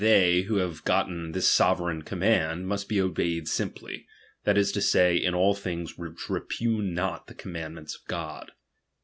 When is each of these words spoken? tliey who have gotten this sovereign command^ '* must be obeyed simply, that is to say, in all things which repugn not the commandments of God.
tliey 0.01 0.45
who 0.45 0.55
have 0.55 0.83
gotten 0.83 1.31
this 1.31 1.47
sovereign 1.47 2.01
command^ 2.03 2.63
'* 2.65 2.65
must 2.65 2.89
be 2.89 2.99
obeyed 2.99 3.47
simply, 3.47 4.07
that 4.45 4.57
is 4.57 4.71
to 4.71 4.81
say, 4.81 5.15
in 5.15 5.35
all 5.35 5.53
things 5.53 5.95
which 5.95 6.21
repugn 6.27 6.91
not 6.93 7.27
the 7.27 7.35
commandments 7.35 7.93
of 7.93 8.03
God. 8.07 8.51